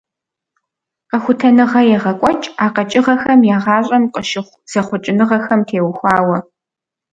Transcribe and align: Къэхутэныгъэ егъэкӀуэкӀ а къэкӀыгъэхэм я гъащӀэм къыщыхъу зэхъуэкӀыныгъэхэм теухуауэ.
Къэхутэныгъэ 1.09 1.81
егъэкӀуэкӀ 1.95 2.47
а 2.63 2.65
къэкӀыгъэхэм 2.75 3.39
я 3.55 3.57
гъащӀэм 3.63 4.03
къыщыхъу 4.13 4.61
зэхъуэкӀыныгъэхэм 4.71 5.61
теухуауэ. 5.67 6.37